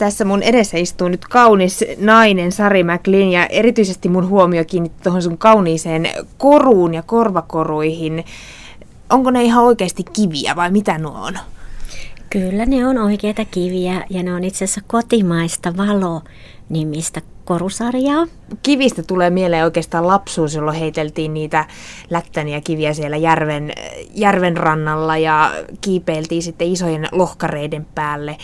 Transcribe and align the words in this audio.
Tässä 0.00 0.24
mun 0.24 0.42
edessä 0.42 0.78
istuu 0.78 1.08
nyt 1.08 1.24
kaunis 1.24 1.84
nainen 1.98 2.52
Sari 2.52 2.84
McLean 2.84 3.28
ja 3.28 3.46
erityisesti 3.46 4.08
mun 4.08 4.28
huomio 4.28 4.64
kiinnitti 4.64 5.02
tuohon 5.02 5.22
sun 5.22 5.38
kauniiseen 5.38 6.08
koruun 6.38 6.94
ja 6.94 7.02
korvakoruihin. 7.02 8.24
Onko 9.10 9.30
ne 9.30 9.42
ihan 9.42 9.64
oikeasti 9.64 10.04
kiviä 10.12 10.56
vai 10.56 10.70
mitä 10.70 10.98
nuo 10.98 11.12
on? 11.14 11.38
Kyllä 12.30 12.66
ne 12.66 12.86
on 12.86 12.98
oikeita 12.98 13.44
kiviä 13.44 14.04
ja 14.10 14.22
ne 14.22 14.34
on 14.34 14.44
itse 14.44 14.64
asiassa 14.64 14.80
kotimaista 14.86 15.76
valo-nimistä 15.76 17.20
korusarjaa. 17.44 18.26
Kivistä 18.62 19.02
tulee 19.02 19.30
mieleen 19.30 19.64
oikeastaan 19.64 20.06
lapsuus, 20.06 20.54
jolloin 20.54 20.76
heiteltiin 20.78 21.34
niitä 21.34 21.64
lättäniä 22.10 22.60
kiviä 22.60 22.94
siellä 22.94 23.16
järven, 23.16 23.72
järven 24.14 24.56
rannalla 24.56 25.16
ja 25.16 25.50
kiipeiltiin 25.80 26.42
sitten 26.42 26.68
isojen 26.68 27.08
lohkareiden 27.12 27.86
päälle. 27.94 28.36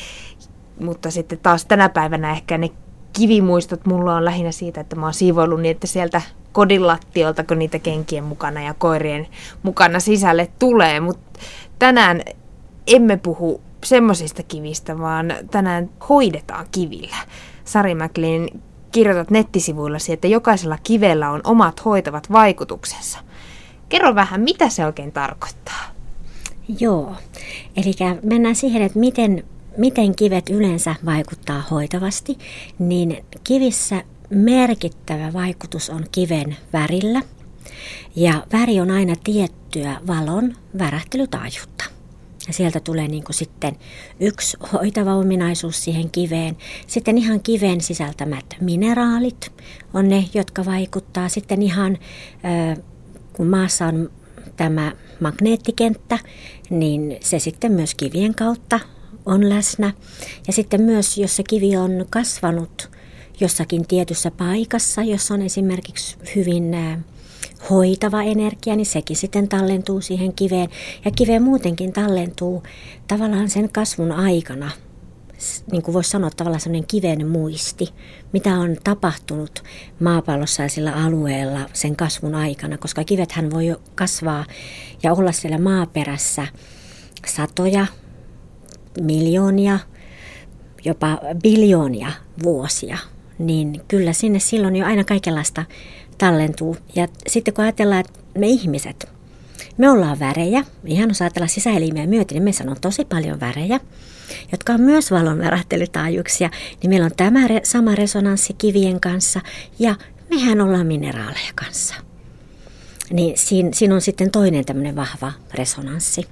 Mutta 0.80 1.10
sitten 1.10 1.38
taas 1.38 1.64
tänä 1.64 1.88
päivänä 1.88 2.30
ehkä 2.30 2.58
ne 2.58 2.70
kivimuistot 3.12 3.86
mulla 3.86 4.16
on 4.16 4.24
lähinnä 4.24 4.52
siitä, 4.52 4.80
että 4.80 4.96
mä 4.96 5.06
oon 5.06 5.14
siivoillut 5.14 5.60
niin, 5.60 5.70
että 5.70 5.86
sieltä 5.86 6.22
kodin 6.52 6.86
lattiolta, 6.86 7.44
kun 7.44 7.58
niitä 7.58 7.78
kenkien 7.78 8.24
mukana 8.24 8.62
ja 8.62 8.74
koirien 8.74 9.26
mukana 9.62 10.00
sisälle 10.00 10.48
tulee. 10.58 11.00
Mutta 11.00 11.40
tänään 11.78 12.22
emme 12.86 13.16
puhu 13.16 13.60
semmoisista 13.84 14.42
kivistä, 14.42 14.98
vaan 14.98 15.34
tänään 15.50 15.90
hoidetaan 16.08 16.66
kivillä. 16.72 17.16
Sari 17.64 17.94
McLean 17.94 18.48
kirjoitat 18.92 19.30
nettisivuillasi, 19.30 20.12
että 20.12 20.28
jokaisella 20.28 20.78
kivellä 20.82 21.30
on 21.30 21.40
omat 21.44 21.84
hoitavat 21.84 22.32
vaikutuksensa. 22.32 23.18
Kerro 23.88 24.14
vähän, 24.14 24.40
mitä 24.40 24.68
se 24.68 24.86
oikein 24.86 25.12
tarkoittaa. 25.12 25.82
Joo, 26.80 27.14
eli 27.76 27.92
mennään 28.22 28.54
siihen, 28.54 28.82
että 28.82 28.98
miten, 28.98 29.44
miten 29.76 30.16
kivet 30.16 30.50
yleensä 30.50 30.94
vaikuttaa 31.04 31.62
hoitavasti, 31.70 32.38
niin 32.78 33.24
kivissä 33.44 34.04
merkittävä 34.30 35.32
vaikutus 35.32 35.90
on 35.90 36.04
kiven 36.12 36.56
värillä. 36.72 37.22
Ja 38.16 38.46
väri 38.52 38.80
on 38.80 38.90
aina 38.90 39.14
tiettyä 39.24 40.00
valon 40.06 40.56
värähtelytaajuutta. 40.78 41.84
Ja 42.46 42.52
sieltä 42.52 42.80
tulee 42.80 43.08
niin 43.08 43.24
kuin 43.24 43.34
sitten 43.34 43.76
yksi 44.20 44.56
hoitava 44.72 45.14
ominaisuus 45.14 45.84
siihen 45.84 46.10
kiveen. 46.10 46.56
Sitten 46.86 47.18
ihan 47.18 47.40
kiven 47.40 47.80
sisältämät 47.80 48.44
mineraalit 48.60 49.52
on 49.94 50.08
ne, 50.08 50.24
jotka 50.34 50.64
vaikuttaa. 50.64 51.28
Sitten 51.28 51.62
ihan, 51.62 51.98
kun 53.32 53.46
maassa 53.46 53.86
on 53.86 54.10
tämä 54.56 54.92
magneettikenttä, 55.20 56.18
niin 56.70 57.16
se 57.20 57.38
sitten 57.38 57.72
myös 57.72 57.94
kivien 57.94 58.34
kautta 58.34 58.80
on 59.26 59.48
läsnä. 59.48 59.92
Ja 60.46 60.52
sitten 60.52 60.82
myös, 60.82 61.18
jos 61.18 61.36
se 61.36 61.42
kivi 61.42 61.76
on 61.76 62.06
kasvanut 62.10 62.90
jossakin 63.40 63.86
tietyssä 63.86 64.30
paikassa, 64.30 65.02
jossa 65.02 65.34
on 65.34 65.42
esimerkiksi 65.42 66.16
hyvin 66.36 66.76
hoitava 67.70 68.22
energia, 68.22 68.76
niin 68.76 68.86
sekin 68.86 69.16
sitten 69.16 69.48
tallentuu 69.48 70.00
siihen 70.00 70.32
kiveen. 70.32 70.68
Ja 71.04 71.10
kiveen 71.10 71.42
muutenkin 71.42 71.92
tallentuu 71.92 72.62
tavallaan 73.08 73.50
sen 73.50 73.72
kasvun 73.72 74.12
aikana, 74.12 74.70
niin 75.72 75.82
kuin 75.82 75.92
voisi 75.92 76.10
sanoa 76.10 76.30
tavallaan 76.36 76.60
sellainen 76.60 76.86
kiven 76.88 77.28
muisti, 77.28 77.88
mitä 78.32 78.54
on 78.54 78.76
tapahtunut 78.84 79.62
maapallossa 80.00 80.62
ja 80.62 80.68
sillä 80.68 80.92
alueella 80.92 81.60
sen 81.72 81.96
kasvun 81.96 82.34
aikana, 82.34 82.78
koska 82.78 83.04
kivethän 83.04 83.50
voi 83.50 83.76
kasvaa 83.94 84.44
ja 85.02 85.12
olla 85.12 85.32
siellä 85.32 85.58
maaperässä 85.58 86.46
satoja, 87.26 87.86
miljoonia, 89.00 89.78
jopa 90.84 91.18
biljoonia 91.42 92.12
vuosia, 92.42 92.98
niin 93.38 93.80
kyllä 93.88 94.12
sinne 94.12 94.38
silloin 94.38 94.76
jo 94.76 94.86
aina 94.86 95.04
kaikenlaista 95.04 95.64
tallentuu. 96.18 96.76
Ja 96.94 97.08
sitten 97.26 97.54
kun 97.54 97.64
ajatellaan, 97.64 98.00
että 98.00 98.18
me 98.38 98.46
ihmiset, 98.46 99.08
me 99.78 99.90
ollaan 99.90 100.18
värejä, 100.18 100.64
ihan 100.84 101.08
jos 101.08 101.22
ajatellaan 101.22 101.48
sisäelimiä 101.48 102.06
myöten, 102.06 102.44
niin 102.44 102.56
me 102.64 102.70
on 102.70 102.76
tosi 102.80 103.04
paljon 103.04 103.40
värejä, 103.40 103.80
jotka 104.52 104.72
on 104.72 104.80
myös 104.80 105.10
valon 105.10 105.38
värähtelytaajuuksia, 105.38 106.50
niin 106.82 106.90
meillä 106.90 107.04
on 107.04 107.16
tämä 107.16 107.40
sama 107.62 107.94
resonanssi 107.94 108.52
kivien 108.52 109.00
kanssa 109.00 109.40
ja 109.78 109.94
mehän 110.30 110.60
ollaan 110.60 110.86
mineraaleja 110.86 111.52
kanssa. 111.54 111.94
Niin 113.10 113.38
siinä, 113.38 113.70
siinä 113.72 113.94
on 113.94 114.00
sitten 114.00 114.30
toinen 114.30 114.64
tämmöinen 114.64 114.96
vahva 114.96 115.32
resonanssi. 115.54 116.26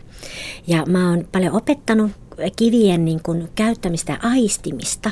Ja 0.66 0.86
mä 0.86 1.10
oon 1.10 1.28
paljon 1.32 1.56
opettanut 1.56 2.12
kivien 2.56 3.04
niin 3.04 3.22
kuin 3.22 3.48
käyttämistä 3.54 4.12
ja 4.12 4.30
aistimista 4.30 5.10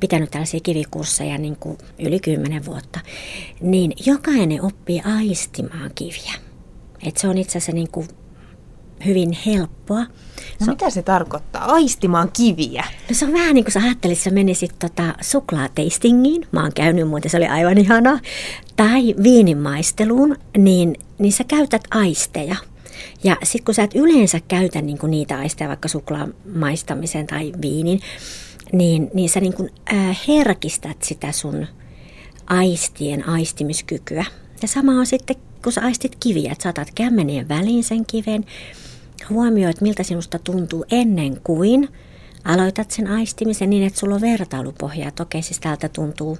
pitänyt 0.00 0.30
tällaisia 0.30 0.60
kivikursseja 0.60 1.38
niin 1.38 1.56
kuin 1.56 1.78
yli 1.98 2.20
kymmenen 2.20 2.66
vuotta, 2.66 3.00
niin 3.60 3.92
jokainen 4.06 4.62
oppii 4.62 5.00
aistimaan 5.00 5.90
kiviä. 5.94 6.34
Et 7.02 7.16
se 7.16 7.28
on 7.28 7.38
itse 7.38 7.58
asiassa 7.58 7.72
niin 7.72 7.90
kuin 7.90 8.08
hyvin 9.06 9.38
helppoa. 9.46 10.00
No 10.00 10.06
se 10.64 10.70
mitä 10.70 10.90
se 10.90 11.02
tarkoittaa? 11.02 11.64
Aistimaan 11.64 12.30
kiviä? 12.32 12.84
No 13.08 13.14
se 13.14 13.24
on 13.24 13.32
vähän 13.32 13.54
niin 13.54 13.64
kuin 13.64 13.72
sä 13.72 13.80
ajattelit, 13.80 14.18
sä 14.18 14.30
menisit 14.30 14.78
tota 14.78 15.14
suklaateistingiin. 15.20 16.46
Mä 16.52 16.62
oon 16.62 16.72
käynyt 16.74 17.08
muuten, 17.08 17.30
se 17.30 17.36
oli 17.36 17.46
aivan 17.46 17.78
ihanaa. 17.78 18.18
Tai 18.76 19.14
viinimaisteluun, 19.22 20.36
niin, 20.58 20.96
niin 21.18 21.32
sä 21.32 21.44
käytät 21.44 21.82
aisteja. 21.90 22.56
Ja 23.24 23.36
sitten 23.42 23.64
kun 23.64 23.74
sä 23.74 23.82
et 23.82 23.94
yleensä 23.94 24.40
käytä 24.48 24.82
niin 24.82 24.98
kuin 24.98 25.10
niitä 25.10 25.38
aisteja, 25.38 25.68
vaikka 25.68 25.88
suklaa 25.88 26.28
maistamiseen 26.54 27.26
tai 27.26 27.52
viinin, 27.62 28.00
niin, 28.72 29.10
niin 29.14 29.28
sä 29.28 29.40
niin 29.40 29.54
kuin, 29.54 29.70
ää, 29.86 30.14
herkistät 30.28 31.02
sitä 31.02 31.32
sun 31.32 31.66
aistien 32.46 33.28
aistimiskykyä. 33.28 34.24
Ja 34.62 34.68
sama 34.68 34.92
on 34.92 35.06
sitten, 35.06 35.36
kun 35.62 35.72
sä 35.72 35.80
aistit 35.80 36.16
kiviä, 36.20 36.52
että 36.52 36.62
saatat 36.62 36.88
kämmenien 36.94 37.48
väliin 37.48 37.84
sen 37.84 38.06
kiven, 38.06 38.44
huomioit, 39.30 39.80
miltä 39.80 40.02
sinusta 40.02 40.38
tuntuu 40.38 40.84
ennen 40.90 41.40
kuin 41.44 41.88
aloitat 42.44 42.90
sen 42.90 43.06
aistimisen 43.06 43.70
niin, 43.70 43.86
että 43.86 44.00
sulla 44.00 44.14
on 44.14 44.20
vertailupohjaa. 44.20 45.12
Okei, 45.20 45.42
siis 45.42 45.60
täältä 45.60 45.88
tuntuu 45.88 46.38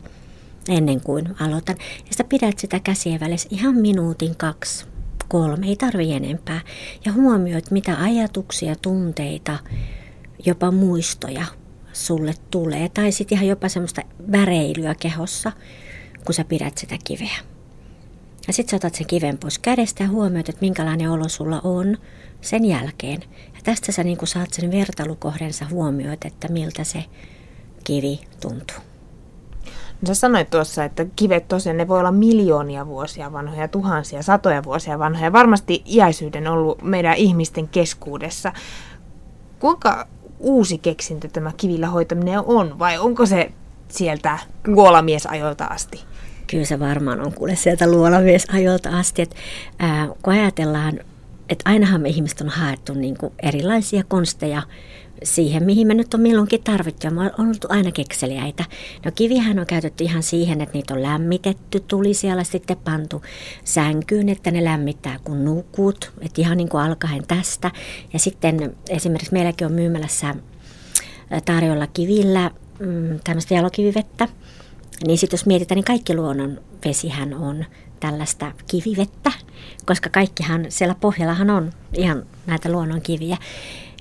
ennen 0.68 1.00
kuin 1.00 1.28
aloitan. 1.40 1.76
Ja 1.98 2.14
sä 2.16 2.24
pidät 2.24 2.58
sitä 2.58 2.80
käsien 2.80 3.20
välissä 3.20 3.48
ihan 3.52 3.74
minuutin, 3.74 4.36
kaksi, 4.36 4.86
kolme, 5.28 5.66
ei 5.66 5.76
tarvi 5.76 6.12
enempää. 6.12 6.60
Ja 7.04 7.12
huomioit, 7.12 7.70
mitä 7.70 8.02
ajatuksia, 8.02 8.76
tunteita, 8.76 9.58
jopa 10.46 10.70
muistoja 10.70 11.44
sulle 11.92 12.34
tulee. 12.50 12.88
Tai 12.88 13.12
sitten 13.12 13.36
ihan 13.36 13.48
jopa 13.48 13.68
semmoista 13.68 14.02
väreilyä 14.32 14.94
kehossa, 14.94 15.52
kun 16.24 16.34
sä 16.34 16.44
pidät 16.44 16.78
sitä 16.78 16.98
kiveä. 17.04 17.38
Ja 18.46 18.52
sitten 18.52 18.70
sä 18.70 18.76
otat 18.76 18.94
sen 18.94 19.06
kiven 19.06 19.38
pois 19.38 19.58
kädestä 19.58 20.02
ja 20.02 20.08
huomioit, 20.08 20.48
että 20.48 20.60
minkälainen 20.60 21.10
olo 21.10 21.28
sulla 21.28 21.60
on 21.64 21.98
sen 22.40 22.64
jälkeen. 22.64 23.20
Ja 23.54 23.60
tästä 23.64 23.92
sä 23.92 24.04
niin 24.04 24.18
saat 24.24 24.52
sen 24.52 24.70
vertailukohdensa 24.70 25.66
huomioit, 25.70 26.24
että 26.24 26.48
miltä 26.48 26.84
se 26.84 27.04
kivi 27.84 28.20
tuntuu. 28.40 28.87
No 30.00 30.06
sä 30.06 30.14
sanoit 30.14 30.50
tuossa, 30.50 30.84
että 30.84 31.06
kivet 31.16 31.48
tosiaan 31.48 31.76
ne 31.76 31.88
voi 31.88 31.98
olla 31.98 32.12
miljoonia 32.12 32.86
vuosia 32.86 33.32
vanhoja, 33.32 33.68
tuhansia, 33.68 34.22
satoja 34.22 34.64
vuosia 34.64 34.98
vanhoja. 34.98 35.32
Varmasti 35.32 35.82
iäisyyden 35.86 36.48
ollut 36.48 36.82
meidän 36.82 37.16
ihmisten 37.16 37.68
keskuudessa. 37.68 38.52
Kuinka 39.58 40.08
uusi 40.38 40.78
keksintö 40.78 41.28
tämä 41.28 41.52
kivillä 41.56 41.86
hoitaminen 41.86 42.40
on, 42.46 42.78
vai 42.78 42.98
onko 42.98 43.26
se 43.26 43.52
sieltä 43.88 44.38
luolamiesajoilta 44.66 45.64
asti? 45.64 46.04
Kyllä 46.46 46.64
se 46.64 46.78
varmaan 46.78 47.20
on 47.26 47.32
kuule 47.32 47.56
sieltä 47.56 47.90
luolamiesajoilta 47.90 48.88
asti, 48.88 49.22
että 49.22 49.36
ää, 49.78 50.08
kun 50.22 50.32
ajatellaan, 50.32 51.00
että 51.48 51.70
ainahan 51.70 52.00
me 52.00 52.08
ihmiset 52.08 52.40
on 52.40 52.48
haettu 52.48 52.94
niin 52.94 53.16
kuin 53.16 53.32
erilaisia 53.42 54.04
konsteja 54.08 54.62
siihen, 55.22 55.62
mihin 55.62 55.86
me 55.86 55.94
nyt 55.94 56.14
on 56.14 56.20
milloinkin 56.20 56.62
tarvittu. 56.62 57.10
Me 57.10 57.20
on 57.20 57.30
ollut 57.38 57.64
aina 57.68 57.92
kekseliäitä. 57.92 58.64
No 59.04 59.10
kivihän 59.14 59.58
on 59.58 59.66
käytetty 59.66 60.04
ihan 60.04 60.22
siihen, 60.22 60.60
että 60.60 60.74
niitä 60.74 60.94
on 60.94 61.02
lämmitetty, 61.02 61.80
tuli 61.80 62.14
siellä 62.14 62.44
sitten 62.44 62.76
pantu 62.84 63.22
sänkyyn, 63.64 64.28
että 64.28 64.50
ne 64.50 64.64
lämmittää 64.64 65.18
kun 65.24 65.44
nukut. 65.44 66.12
Että 66.20 66.40
ihan 66.40 66.56
niin 66.56 66.68
kuin 66.68 66.82
alkaen 66.82 67.26
tästä. 67.28 67.70
Ja 68.12 68.18
sitten 68.18 68.76
esimerkiksi 68.88 69.32
meilläkin 69.32 69.66
on 69.66 69.72
myymälässä 69.72 70.34
tarjolla 71.44 71.86
kivillä 71.86 72.50
mm, 72.78 73.20
tämmöistä 73.24 73.54
jalokivivettä. 73.54 74.28
Niin 75.06 75.18
sitten 75.18 75.36
jos 75.36 75.46
mietitään, 75.46 75.76
niin 75.76 75.84
kaikki 75.84 76.16
luonnon 76.16 76.60
vesihän 76.84 77.34
on 77.34 77.64
tällaista 78.00 78.52
kivivettä, 78.66 79.32
koska 79.86 80.10
kaikkihan 80.10 80.66
siellä 80.68 80.94
pohjallahan 80.94 81.50
on 81.50 81.72
ihan 81.94 82.26
näitä 82.46 82.72
luonnon 82.72 83.02
kiviä. 83.02 83.36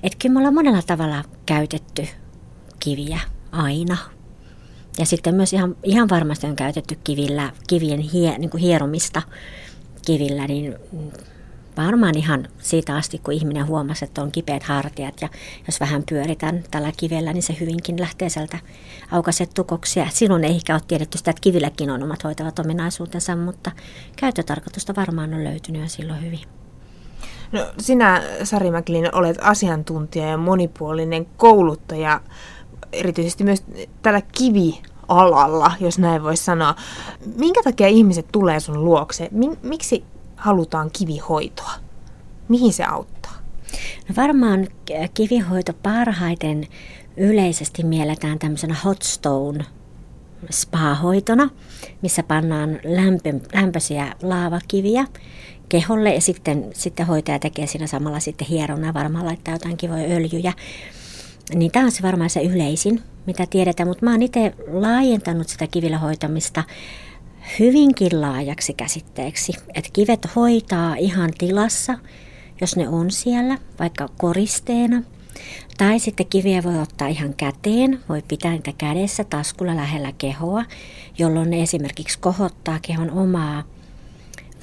Että 0.02 0.18
kyllä 0.22 0.32
me 0.32 0.38
ollaan 0.38 0.54
monella 0.54 0.82
tavalla 0.82 1.24
käytetty 1.46 2.06
kiviä 2.80 3.20
aina. 3.52 3.96
Ja 4.98 5.06
sitten 5.06 5.34
myös 5.34 5.52
ihan, 5.52 5.76
ihan 5.82 6.08
varmasti 6.08 6.46
on 6.46 6.56
käytetty 6.56 6.98
kivillä, 7.04 7.52
kivien 7.68 8.00
hie, 8.00 8.38
niin 8.38 8.50
kuin 8.50 8.60
hieromista 8.62 9.22
kivillä 10.06 10.46
niin 10.46 10.74
varmaan 11.76 12.18
ihan 12.18 12.48
siitä 12.58 12.96
asti, 12.96 13.18
kun 13.18 13.34
ihminen 13.34 13.66
huomasi, 13.66 14.04
että 14.04 14.22
on 14.22 14.32
kipeät 14.32 14.62
hartiat 14.62 15.20
ja 15.20 15.28
jos 15.66 15.80
vähän 15.80 16.02
pyöritän 16.08 16.64
tällä 16.70 16.92
kivellä, 16.96 17.32
niin 17.32 17.42
se 17.42 17.56
hyvinkin 17.60 18.00
lähtee 18.00 18.28
sieltä 18.28 18.58
aukaiset 19.10 19.50
tukoksia. 19.54 20.06
Silloin 20.10 20.44
ei 20.44 20.54
ehkä 20.54 20.74
ole 20.74 20.82
tiedetty 20.88 21.18
sitä, 21.18 21.30
että 21.30 21.40
kivilläkin 21.40 21.90
on 21.90 22.02
omat 22.02 22.24
hoitavat 22.24 22.58
ominaisuutensa, 22.58 23.36
mutta 23.36 23.70
käyttötarkoitusta 24.16 24.94
varmaan 24.96 25.34
on 25.34 25.44
löytynyt 25.44 25.82
jo 25.82 25.88
silloin 25.88 26.22
hyvin. 26.22 26.57
No, 27.52 27.66
sinä, 27.78 28.22
Sari 28.44 28.70
Mäkilin, 28.70 29.14
olet 29.14 29.36
asiantuntija 29.40 30.26
ja 30.26 30.36
monipuolinen 30.36 31.26
kouluttaja, 31.36 32.20
erityisesti 32.92 33.44
myös 33.44 33.64
tällä 34.02 34.22
kivi 34.38 34.82
alalla, 35.08 35.72
jos 35.80 35.98
näin 35.98 36.22
voisi 36.22 36.44
sanoa. 36.44 36.74
Minkä 37.36 37.62
takia 37.62 37.88
ihmiset 37.88 38.26
tulee 38.32 38.60
sun 38.60 38.84
luokse? 38.84 39.28
Miksi 39.62 40.04
halutaan 40.36 40.90
kivihoitoa? 40.90 41.72
Mihin 42.48 42.72
se 42.72 42.84
auttaa? 42.84 43.34
No 44.08 44.14
varmaan 44.16 44.68
kivihoito 45.14 45.72
parhaiten 45.82 46.66
yleisesti 47.16 47.84
mielletään 47.84 48.38
tämmöisenä 48.38 48.74
hotstone 48.84 49.64
spa-hoitona, 50.50 51.50
missä 52.02 52.22
pannaan 52.22 52.80
lämpö, 52.84 53.32
lämpöisiä 53.54 54.14
laavakiviä 54.22 55.06
keholle 55.68 56.14
ja 56.14 56.20
sitten, 56.20 56.70
sitten 56.74 57.06
hoitaja 57.06 57.38
tekee 57.38 57.66
siinä 57.66 57.86
samalla 57.86 58.20
sitten 58.20 58.46
hierona 58.46 58.94
varmaan 58.94 59.26
laittaa 59.26 59.54
jotain 59.54 59.76
kivoja 59.76 60.16
öljyjä. 60.16 60.52
Niin 61.54 61.72
tämä 61.72 61.84
on 61.84 61.92
se 61.92 62.02
varmaan 62.02 62.30
se 62.30 62.42
yleisin, 62.42 63.02
mitä 63.26 63.46
tiedetään, 63.46 63.88
mutta 63.88 64.04
mä 64.04 64.10
oon 64.10 64.22
itse 64.22 64.54
laajentanut 64.70 65.48
sitä 65.48 65.66
kivillä 65.66 65.98
hoitamista 65.98 66.64
hyvinkin 67.58 68.20
laajaksi 68.20 68.74
käsitteeksi. 68.74 69.52
Että 69.74 69.90
kivet 69.92 70.26
hoitaa 70.36 70.94
ihan 70.94 71.30
tilassa, 71.38 71.98
jos 72.60 72.76
ne 72.76 72.88
on 72.88 73.10
siellä, 73.10 73.58
vaikka 73.78 74.08
koristeena. 74.18 75.02
Tai 75.78 75.98
sitten 75.98 76.26
kiviä 76.26 76.62
voi 76.62 76.78
ottaa 76.78 77.08
ihan 77.08 77.34
käteen, 77.34 78.00
voi 78.08 78.22
pitää 78.28 78.52
niitä 78.52 78.72
kädessä 78.78 79.24
taskulla 79.24 79.76
lähellä 79.76 80.12
kehoa, 80.18 80.64
jolloin 81.18 81.50
ne 81.50 81.62
esimerkiksi 81.62 82.18
kohottaa 82.18 82.78
kehon 82.82 83.10
omaa 83.10 83.62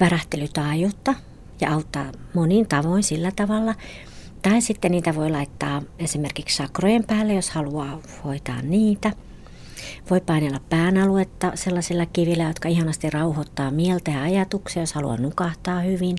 värähtelytaajuutta 0.00 1.14
ja 1.60 1.72
auttaa 1.72 2.12
monin 2.34 2.68
tavoin 2.68 3.02
sillä 3.02 3.30
tavalla. 3.36 3.74
Tai 4.42 4.60
sitten 4.60 4.90
niitä 4.90 5.14
voi 5.14 5.30
laittaa 5.30 5.82
esimerkiksi 5.98 6.56
sakrojen 6.56 7.04
päälle, 7.04 7.34
jos 7.34 7.50
haluaa 7.50 8.00
hoitaa 8.24 8.62
niitä. 8.62 9.12
Voi 10.10 10.20
painella 10.20 10.60
pään 10.70 10.98
aluetta 10.98 11.52
sellaisilla 11.54 12.06
kivillä, 12.06 12.44
jotka 12.44 12.68
ihanasti 12.68 13.10
rauhoittaa 13.10 13.70
mieltä 13.70 14.10
ja 14.10 14.22
ajatuksia, 14.22 14.82
jos 14.82 14.92
haluaa 14.92 15.16
nukahtaa 15.16 15.80
hyvin. 15.80 16.16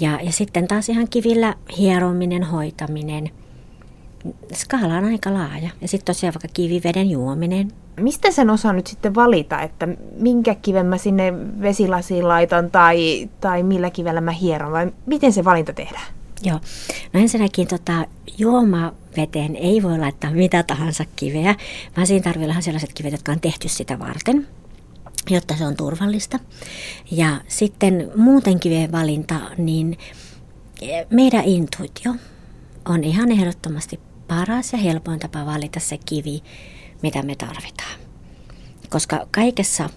Ja, 0.00 0.20
ja 0.22 0.32
sitten 0.32 0.68
taas 0.68 0.88
ihan 0.88 1.08
kivillä 1.08 1.54
hierominen, 1.78 2.42
hoitaminen. 2.42 3.30
Skaala 4.54 4.94
on 4.94 5.04
aika 5.04 5.34
laaja. 5.34 5.70
Ja 5.80 5.88
sitten 5.88 6.14
tosiaan 6.14 6.34
vaikka 6.34 6.48
kiviveden 6.54 7.10
juominen, 7.10 7.72
mistä 8.00 8.30
sen 8.30 8.50
osaa 8.50 8.72
nyt 8.72 8.86
sitten 8.86 9.14
valita, 9.14 9.60
että 9.62 9.88
minkä 10.18 10.54
kiven 10.54 10.86
mä 10.86 10.98
sinne 10.98 11.32
vesilasiin 11.60 12.28
laitan 12.28 12.70
tai, 12.70 13.28
tai 13.40 13.62
millä 13.62 13.90
kivellä 13.90 14.20
mä 14.20 14.32
hieron 14.32 14.72
vai 14.72 14.92
miten 15.06 15.32
se 15.32 15.44
valinta 15.44 15.72
tehdään? 15.72 16.06
Joo, 16.42 16.60
no 17.12 17.20
ensinnäkin 17.20 17.68
tota, 17.68 18.06
juomaveteen 18.38 19.56
ei 19.56 19.82
voi 19.82 19.98
laittaa 19.98 20.30
mitä 20.30 20.62
tahansa 20.62 21.04
kiveä, 21.16 21.54
vaan 21.96 22.06
siinä 22.06 22.22
tarvii 22.22 22.44
olla 22.44 22.60
sellaiset 22.60 22.92
kivet, 22.94 23.12
jotka 23.12 23.32
on 23.32 23.40
tehty 23.40 23.68
sitä 23.68 23.98
varten 23.98 24.46
jotta 25.30 25.56
se 25.56 25.66
on 25.66 25.76
turvallista. 25.76 26.38
Ja 27.10 27.40
sitten 27.48 28.10
muuten 28.16 28.60
kiveen 28.60 28.92
valinta, 28.92 29.40
niin 29.58 29.98
meidän 31.10 31.44
intuitio 31.44 32.14
on 32.84 33.04
ihan 33.04 33.32
ehdottomasti 33.32 34.00
paras 34.28 34.72
ja 34.72 34.78
helpoin 34.78 35.18
tapa 35.18 35.46
valita 35.46 35.80
se 35.80 35.98
kivi, 36.06 36.42
mitä 37.04 37.22
me 37.22 37.34
tarvitaan. 37.34 38.00
Koska 38.90 39.26
kaikessa 39.30 39.90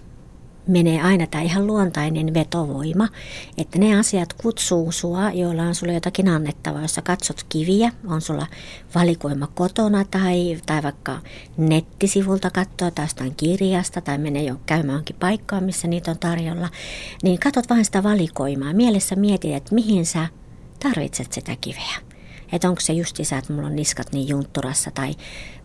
menee 0.66 1.02
aina 1.02 1.26
tämä 1.26 1.42
ihan 1.42 1.66
luontainen 1.66 2.34
vetovoima, 2.34 3.08
että 3.58 3.78
ne 3.78 3.98
asiat 3.98 4.32
kutsuu 4.32 4.92
sua, 4.92 5.30
joilla 5.30 5.62
on 5.62 5.74
sulle 5.74 5.92
jotakin 5.92 6.28
annettavaa. 6.28 6.82
Jos 6.82 6.94
sä 6.94 7.02
katsot 7.02 7.46
kiviä, 7.48 7.92
on 8.06 8.20
sulla 8.20 8.46
valikoima 8.94 9.46
kotona 9.46 10.04
tai, 10.04 10.58
tai 10.66 10.82
vaikka 10.82 11.20
nettisivulta 11.56 12.50
katsoa 12.50 12.90
tai 12.90 13.04
jostain 13.04 13.34
kirjasta 13.34 14.00
tai 14.00 14.18
menee 14.18 14.42
jo 14.42 14.56
käymään 14.66 15.02
paikkaan, 15.20 15.64
missä 15.64 15.88
niitä 15.88 16.10
on 16.10 16.18
tarjolla, 16.18 16.68
niin 17.22 17.38
katsot 17.38 17.70
vain 17.70 17.84
sitä 17.84 18.02
valikoimaa. 18.02 18.72
Mielessä 18.72 19.16
mietit, 19.16 19.54
että 19.54 19.74
mihin 19.74 20.06
sä 20.06 20.28
tarvitset 20.82 21.32
sitä 21.32 21.56
kiveä. 21.60 22.07
Että 22.52 22.68
onko 22.68 22.80
se 22.80 22.92
isä, 23.18 23.38
että 23.38 23.52
mulla 23.52 23.68
on 23.68 23.76
niskat 23.76 24.12
niin 24.12 24.28
juntturassa 24.28 24.90
tai 24.90 25.14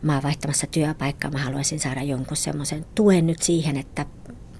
mä 0.01 0.13
oon 0.13 0.23
vaihtamassa 0.23 0.67
työpaikkaa, 0.67 1.31
mä 1.31 1.37
haluaisin 1.37 1.79
saada 1.79 2.03
jonkun 2.03 2.37
semmoisen 2.37 2.85
tuen 2.95 3.27
nyt 3.27 3.41
siihen, 3.41 3.77
että 3.77 4.05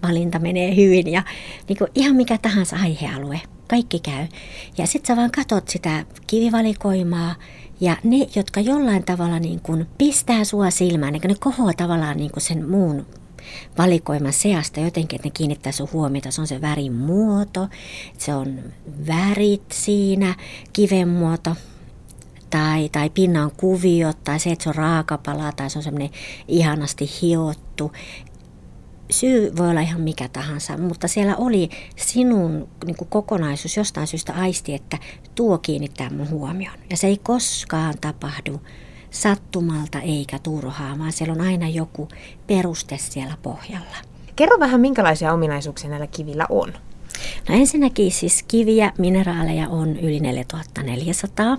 valinta 0.04 0.40
menee 0.40 0.75
hyvin 0.75 1.08
ja 1.12 1.24
niin 1.70 1.78
kuin 1.78 1.92
ihan 1.96 2.16
mikä 2.16 2.38
tahansa 2.38 2.75
aihealue, 2.75 3.42
kaikki 3.68 4.00
käy. 4.00 4.28
Ja 4.78 4.88
sitten 4.88 5.08
sä 5.08 5.16
vaan 5.16 5.31
katot 5.31 5.68
sitä 5.70 6.06
kivivalikoimaa 6.28 7.36
ja 7.81 7.98
ne, 8.04 8.28
jotka 8.36 8.60
jollain 8.60 9.04
tavalla 9.04 9.40
niin 9.40 9.60
kuin 9.60 9.88
pistää 9.98 10.44
sua 10.44 10.70
silmään, 10.70 11.14
niin 11.14 11.22
ne 11.28 11.36
kohoaa 11.40 11.74
tavallaan 11.74 12.18
niin 12.18 12.31
kuin 12.31 12.44
sen 12.44 12.70
muun 12.70 13.06
valikoiman 13.78 14.34
seasta 14.34 14.80
jotenkin, 14.80 15.16
että 15.16 15.28
ne 15.28 15.31
kiinnittää 15.31 15.72
sun 15.72 15.90
huomiota. 15.94 16.31
Se 16.31 16.42
on 16.42 16.48
se 16.48 16.62
värin 16.62 16.94
muoto, 16.94 17.68
se 18.18 18.34
on 18.34 18.60
värit 19.08 19.72
siinä, 19.74 20.36
kiven 20.74 21.08
muoto, 21.08 21.56
tai, 22.53 22.89
tai 22.89 23.09
pinnan 23.09 23.51
kuviot 23.57 24.23
tai 24.23 24.39
se, 24.39 24.51
että 24.51 24.63
se 24.63 24.69
on 24.69 24.75
raakapala 24.75 25.51
tai 25.51 25.69
se 25.69 25.79
on 25.79 25.83
semmoinen 25.83 26.09
ihanasti 26.47 27.09
hiottu. 27.21 27.91
Syy 29.11 29.51
voi 29.57 29.69
olla 29.69 29.81
ihan 29.81 30.01
mikä 30.01 30.27
tahansa, 30.27 30.77
mutta 30.77 31.07
siellä 31.07 31.35
oli 31.35 31.69
sinun 31.95 32.67
niin 32.85 32.95
kuin 32.95 33.07
kokonaisuus 33.09 33.77
jostain 33.77 34.07
syystä 34.07 34.33
aisti, 34.33 34.73
että 34.73 34.97
tuo 35.35 35.57
kiinnittää 35.57 36.09
mun 36.09 36.29
huomioon. 36.29 36.77
Ja 36.89 36.97
se 36.97 37.07
ei 37.07 37.17
koskaan 37.23 37.94
tapahdu 38.01 38.61
sattumalta 39.11 40.00
eikä 40.00 40.39
turhaa, 40.39 41.00
vaan 41.00 41.11
siellä 41.11 41.33
on 41.33 41.41
aina 41.41 41.69
joku 41.69 42.07
peruste 42.47 42.97
siellä 42.97 43.38
pohjalla. 43.41 43.97
Kerro 44.35 44.59
vähän, 44.59 44.81
minkälaisia 44.81 45.33
ominaisuuksia 45.33 45.89
näillä 45.89 46.07
kivillä 46.07 46.45
on? 46.50 46.73
No 47.50 47.55
ensinnäkin 47.55 48.11
siis 48.11 48.44
kiviä, 48.47 48.94
mineraaleja 48.97 49.69
on 49.69 50.00
yli 50.00 50.19
4400 50.19 51.57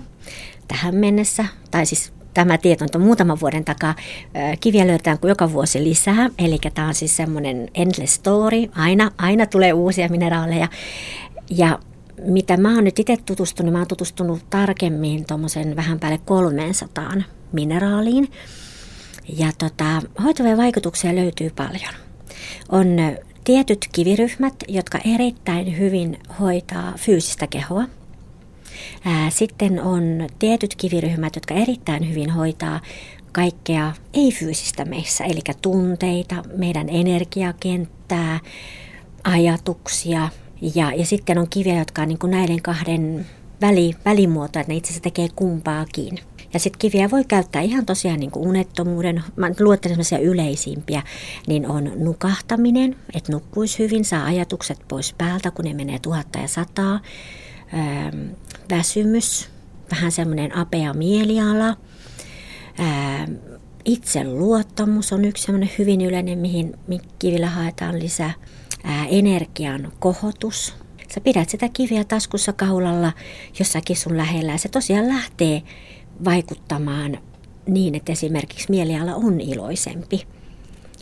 tähän 0.67 0.95
mennessä, 0.95 1.45
tai 1.71 1.85
siis 1.85 2.13
tämä 2.33 2.57
tieto 2.57 2.85
on 2.95 3.01
muutaman 3.01 3.39
vuoden 3.39 3.65
takaa. 3.65 3.95
Kiviä 4.59 4.87
löydetään 4.87 5.19
kuin 5.19 5.29
joka 5.29 5.51
vuosi 5.51 5.83
lisää, 5.83 6.29
eli 6.39 6.57
tämä 6.73 6.87
on 6.87 6.93
siis 6.93 7.17
semmoinen 7.17 7.69
endless 7.73 8.15
story, 8.15 8.65
aina, 8.75 9.11
aina 9.17 9.45
tulee 9.45 9.73
uusia 9.73 10.09
mineraaleja. 10.09 10.67
Ja 11.49 11.79
mitä 12.25 12.57
mä 12.57 12.75
oon 12.75 12.83
nyt 12.83 12.99
itse 12.99 13.17
tutustunut, 13.25 13.73
mä 13.73 13.79
oon 13.79 13.87
tutustunut 13.87 14.49
tarkemmin 14.49 15.25
tuommoisen 15.25 15.75
vähän 15.75 15.99
päälle 15.99 16.19
300 16.25 17.13
mineraaliin. 17.51 18.31
Ja 19.37 19.51
tota, 19.57 20.01
hoitavia 20.23 20.57
vaikutuksia 20.57 21.15
löytyy 21.15 21.49
paljon. 21.55 21.93
On 22.69 22.87
tietyt 23.43 23.85
kiviryhmät, 23.91 24.53
jotka 24.67 24.99
erittäin 25.13 25.77
hyvin 25.77 26.19
hoitaa 26.39 26.93
fyysistä 26.97 27.47
kehoa, 27.47 27.83
sitten 29.29 29.81
on 29.81 30.27
tietyt 30.39 30.75
kiviryhmät, 30.75 31.35
jotka 31.35 31.53
erittäin 31.53 32.09
hyvin 32.09 32.29
hoitaa 32.29 32.81
kaikkea 33.31 33.93
ei-fyysistä 34.13 34.85
meissä, 34.85 35.23
eli 35.23 35.41
tunteita, 35.61 36.43
meidän 36.57 36.89
energiakenttää, 36.89 38.39
ajatuksia. 39.23 40.29
Ja, 40.75 40.91
ja 40.93 41.05
sitten 41.05 41.37
on 41.37 41.49
kiviä, 41.49 41.79
jotka 41.79 42.01
on 42.01 42.07
niin 42.07 42.19
kuin 42.19 42.31
näiden 42.31 42.61
kahden 42.61 43.25
väli, 43.61 43.93
välimuotoa, 44.05 44.61
että 44.61 44.73
ne 44.73 44.77
itse 44.77 44.87
asiassa 44.87 45.03
tekee 45.03 45.27
kumpaakin. 45.35 46.19
Ja 46.53 46.59
sitten 46.59 46.79
kiviä 46.79 47.11
voi 47.11 47.23
käyttää 47.23 47.61
ihan 47.61 47.85
tosiaan 47.85 48.19
niin 48.19 48.31
kuin 48.31 48.47
unettomuuden, 48.47 49.23
mä 49.35 49.51
luettelen 49.59 49.95
sellaisia 49.95 50.31
yleisimpiä, 50.31 51.03
niin 51.47 51.67
on 51.67 51.91
nukahtaminen, 51.95 52.95
että 53.13 53.31
nukkuisi 53.31 53.79
hyvin, 53.79 54.05
saa 54.05 54.25
ajatukset 54.25 54.79
pois 54.87 55.13
päältä, 55.17 55.51
kun 55.51 55.65
ne 55.65 55.73
menee 55.73 55.99
tuhatta 55.99 56.39
ja 56.39 56.47
sataa 56.47 56.99
väsymys, 58.71 59.49
vähän 59.91 60.11
semmoinen 60.11 60.57
apea 60.57 60.93
mieliala. 60.93 61.77
Ää, 62.77 63.27
itseluottamus 63.85 65.13
on 65.13 65.25
yksi 65.25 65.43
semmoinen 65.43 65.71
hyvin 65.79 66.01
yleinen, 66.01 66.39
mihin 66.39 66.73
kivillä 67.19 67.49
haetaan 67.49 67.99
lisää. 67.99 68.33
Ää, 68.83 69.05
energian 69.05 69.91
kohotus. 69.99 70.75
Sä 71.13 71.21
pidät 71.21 71.49
sitä 71.49 71.69
kiviä 71.69 72.03
taskussa 72.03 72.53
kaulalla 72.53 73.13
jossakin 73.59 73.97
sun 73.97 74.17
lähellä 74.17 74.51
ja 74.51 74.57
se 74.57 74.69
tosiaan 74.69 75.07
lähtee 75.07 75.63
vaikuttamaan 76.25 77.17
niin, 77.67 77.95
että 77.95 78.11
esimerkiksi 78.11 78.65
mieliala 78.69 79.15
on 79.15 79.41
iloisempi. 79.41 80.27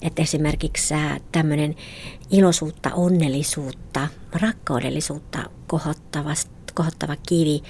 Että 0.01 0.21
esimerkiksi 0.21 0.93
tämmöinen 1.31 1.75
iloisuutta, 2.31 2.91
onnellisuutta, 2.93 4.07
rakkaudellisuutta 4.41 5.49
kohottavasta 5.67 6.52
kohottava 6.73 7.15
kivi 7.27 7.63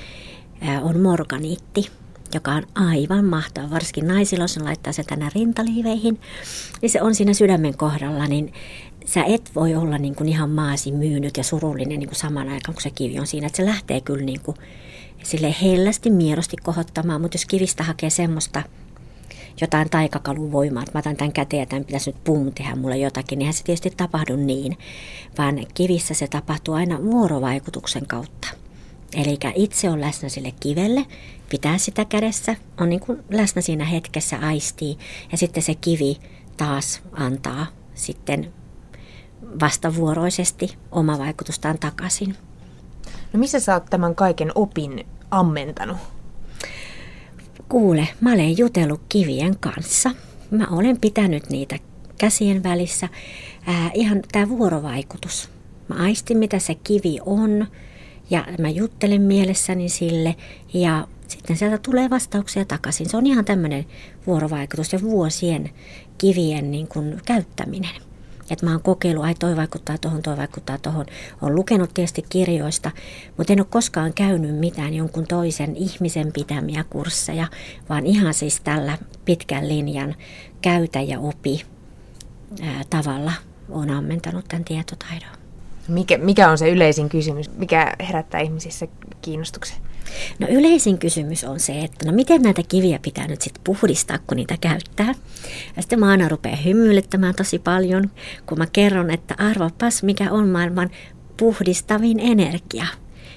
on 0.82 1.00
morganiitti, 1.00 1.90
joka 2.34 2.52
on 2.52 2.64
aivan 2.76 3.26
mahtava, 3.26 3.70
varsinkin 3.70 4.08
naisilla, 4.08 4.44
jos 4.44 4.58
laittaa 4.58 4.94
se 4.94 5.04
tänne 5.04 5.30
rintaliiveihin, 5.36 6.20
niin 6.82 6.90
se 6.90 7.02
on 7.02 7.16
siinä 7.16 7.34
sydämen 7.34 7.78
kohdalla, 7.78 8.28
niin 8.28 8.54
sä 9.06 9.24
et 9.24 9.52
voi 9.56 9.76
olla 9.76 9.98
niin 9.98 10.16
kuin 10.16 10.30
ihan 10.30 10.50
maasi 10.50 10.92
myynyt 10.92 11.38
ja 11.38 11.44
surullinen 11.44 12.00
niin 12.00 12.10
kuin 12.10 12.20
saman 12.20 12.50
aikaan, 12.50 12.74
kun 12.74 12.82
se 12.82 12.92
kivi 12.92 13.20
on 13.20 13.28
siinä. 13.28 13.48
Että 13.48 13.58
se 13.58 13.66
lähtee 13.66 14.02
kyllä 14.02 14.26
niin 14.26 14.42
kuin 14.42 14.58
sille 15.24 15.56
hellästi, 15.62 16.10
miedosti 16.10 16.58
kohottamaan, 16.64 17.22
mutta 17.22 17.36
jos 17.36 17.46
kivistä 17.46 17.84
hakee 17.84 18.10
semmoista 18.10 18.64
jotain 19.62 19.90
taikakaluvoimaa, 19.90 20.84
että 20.84 20.92
mä 20.94 21.00
otan 21.00 21.18
tämän 21.18 21.34
käteen 21.34 21.60
ja 21.60 21.66
tämän 21.66 21.86
pitäisi 21.86 22.12
nyt 22.12 22.24
pum 22.24 22.52
tehdä 22.52 22.76
mulle 22.76 22.98
jotakin, 22.98 23.40
niin 23.40 23.54
se 23.54 23.64
tietysti 23.64 23.94
tapahdu 23.98 24.36
niin, 24.36 24.78
vaan 25.38 25.66
kivissä 25.74 26.14
se 26.14 26.28
tapahtuu 26.28 26.74
aina 26.74 27.04
vuorovaikutuksen 27.04 28.08
kautta. 28.08 28.63
Eli 29.16 29.38
itse 29.56 29.90
on 29.90 30.02
läsnä 30.02 30.30
sille 30.30 30.54
kivelle, 30.60 31.06
pitää 31.50 31.78
sitä 31.78 32.06
kädessä, 32.06 32.56
on 32.80 32.90
niin 32.90 33.00
kuin 33.00 33.24
läsnä 33.30 33.62
siinä 33.62 33.86
hetkessä, 33.86 34.38
aistii, 34.40 34.98
ja 35.32 35.38
sitten 35.38 35.64
se 35.64 35.76
kivi 35.76 36.18
taas 36.58 37.02
antaa 37.12 37.68
sitten 37.94 38.54
vastavuoroisesti 39.62 40.78
oma 40.92 41.20
vaikutustaan 41.20 41.80
takaisin. 41.80 42.36
No 43.34 43.40
missä 43.40 43.60
sä 43.60 43.74
oot 43.74 43.86
tämän 43.86 44.16
kaiken 44.16 44.52
opin 44.56 45.06
ammentanut? 45.32 45.98
Kuule, 47.70 48.08
mä 48.22 48.34
olen 48.34 48.58
jutellut 48.58 49.02
kivien 49.10 49.60
kanssa. 49.60 50.12
Mä 50.52 50.68
olen 50.72 51.00
pitänyt 51.00 51.50
niitä 51.50 51.80
käsien 52.18 52.64
välissä. 52.64 53.10
Ää, 53.68 53.92
ihan 53.94 54.22
tämä 54.32 54.50
vuorovaikutus. 54.50 55.50
Mä 55.88 55.96
aistin, 55.96 56.38
mitä 56.38 56.60
se 56.60 56.76
kivi 56.76 57.20
on, 57.26 57.68
ja 58.30 58.46
mä 58.60 58.70
juttelen 58.70 59.22
mielessäni 59.22 59.90
sille, 59.90 60.36
ja 60.74 61.08
sitten 61.28 61.58
sieltä 61.58 61.78
tulee 61.78 62.10
vastauksia 62.10 62.66
takaisin. 62.66 63.10
Se 63.10 63.18
on 63.18 63.28
ihan 63.28 63.46
tämmöinen 63.46 63.86
vuorovaikutus 64.28 64.94
ja 64.94 65.02
vuosien 65.02 65.70
kivien 66.18 66.72
niin 66.72 66.88
kuin 66.88 67.22
käyttäminen. 67.26 67.96
Että 68.50 68.66
mä 68.66 68.72
oon 68.72 68.82
kokeillut, 68.82 69.26
ai 69.26 69.36
toi 69.36 69.56
vaikuttaa 69.56 69.98
tuohon, 69.98 70.22
toi 70.22 70.38
vaikuttaa 70.38 70.78
tuohon. 70.78 71.06
Olen 71.42 71.56
lukenut 71.56 71.94
tietysti 71.94 72.26
kirjoista, 72.30 72.92
mutta 73.38 73.54
en 73.54 73.60
ole 73.60 73.68
koskaan 73.70 74.14
käynyt 74.14 74.56
mitään 74.56 74.94
jonkun 74.94 75.28
toisen 75.28 75.76
ihmisen 75.76 76.32
pitämiä 76.34 76.84
kursseja, 76.90 77.48
vaan 77.90 78.06
ihan 78.06 78.34
siis 78.34 78.62
tällä 78.62 78.98
pitkän 79.26 79.70
linjan 79.70 80.16
käytä 80.62 81.02
ja 81.02 81.20
opi 81.20 81.66
ää, 82.62 82.82
tavalla 82.90 83.34
on 83.70 83.90
ammentanut 83.90 84.46
tämän 84.48 84.66
tietotaidon. 84.66 85.43
Mikä, 85.88 86.18
mikä 86.18 86.50
on 86.50 86.58
se 86.58 86.70
yleisin 86.70 87.10
kysymys? 87.10 87.50
Mikä 87.58 87.94
herättää 88.08 88.42
ihmisissä 88.42 88.88
kiinnostuksen? 89.22 89.78
No 90.40 90.48
yleisin 90.48 90.98
kysymys 90.98 91.44
on 91.44 91.60
se, 91.60 91.80
että 91.80 92.06
no 92.06 92.12
miten 92.12 92.42
näitä 92.42 92.64
kiviä 92.68 93.00
pitää 93.02 93.28
nyt 93.28 93.42
sitten 93.42 93.64
puhdistaa, 93.64 94.18
kun 94.28 94.38
niitä 94.38 94.58
käyttää. 94.62 95.14
Ja 95.76 95.82
sitten 95.82 96.00
mä 96.00 96.10
aina 96.10 96.30
rupean 96.30 96.66
hymyilyttämään 96.66 97.36
tosi 97.36 97.60
paljon, 97.60 98.12
kun 98.46 98.58
mä 98.58 98.68
kerron, 98.74 99.12
että 99.12 99.36
arvopas 99.38 100.04
mikä 100.04 100.32
on 100.32 100.50
maailman 100.50 100.90
puhdistavin 101.38 102.20
energia. 102.20 102.86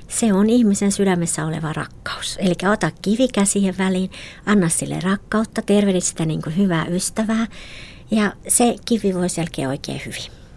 Se 0.09 0.33
on 0.33 0.51
ihmisen 0.51 0.93
sydämessä 0.93 1.47
oleva 1.47 1.73
rakkaus. 1.73 2.37
Eli 2.41 2.55
ota 2.73 2.91
kivi 3.03 3.29
käsien 3.29 3.79
väliin, 3.79 4.11
anna 4.47 4.69
sille 4.69 5.01
rakkautta, 5.01 5.63
tervehdit 5.63 6.05
sitä 6.05 6.25
niin 6.25 6.43
kuin 6.43 6.57
hyvää 6.57 6.87
ystävää 6.87 7.47
ja 8.11 8.33
se 8.49 8.77
kivi 8.85 9.15
voi 9.15 9.29
selkeä 9.29 9.69
oikein 9.69 10.01
hyvin. 10.07 10.37